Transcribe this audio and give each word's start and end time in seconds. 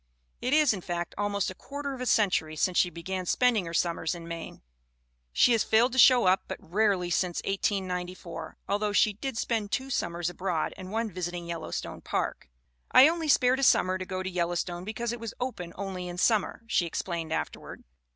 It 0.41 0.51
is, 0.55 0.73
in 0.73 0.81
fact, 0.81 1.13
almost 1.15 1.51
a 1.51 1.53
quarter 1.53 1.93
of 1.93 2.01
a 2.01 2.07
century 2.07 2.55
since 2.55 2.75
she 2.75 2.89
began 2.89 3.27
spending 3.27 3.67
her 3.67 3.73
summers 3.75 4.15
in 4.15 4.27
Maine. 4.27 4.63
She 5.31 5.51
has 5.51 5.63
failed 5.63 5.91
to 5.91 5.99
show 5.99 6.25
up 6.25 6.41
but 6.47 6.57
rarely 6.59 7.11
since 7.11 7.37
1894, 7.45 8.57
although 8.67 8.93
she 8.93 9.13
did 9.13 9.37
spend 9.37 9.71
two 9.71 9.91
summers 9.91 10.27
abroad 10.27 10.73
and 10.75 10.91
one 10.91 11.11
visiting 11.11 11.45
Yellowstone 11.45 12.01
Park. 12.01 12.49
"I 12.91 13.07
only 13.07 13.27
spared 13.27 13.59
a 13.59 13.63
summer 13.63 13.99
to 13.99 14.03
go 14.07 14.23
to 14.23 14.27
Yellowstone 14.31 14.83
because 14.85 15.11
it 15.13 15.19
was 15.19 15.35
open 15.39 15.71
only 15.75 16.07
in 16.07 16.17
summer," 16.17 16.63
she 16.65 16.87
explained 16.87 17.31
afterward. 17.31 17.83